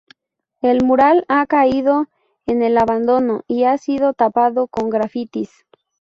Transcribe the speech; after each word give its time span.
El 0.63 0.83
mural 0.83 1.25
ha 1.27 1.45
caído 1.45 2.07
en 2.47 2.63
el 2.63 2.79
abandono 2.79 3.43
y 3.47 3.65
ha 3.65 3.77
sido 3.77 4.13
tapado 4.15 4.65
con 4.67 4.89
grafitis. 4.89 5.51